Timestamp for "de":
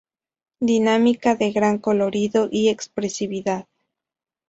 1.35-1.51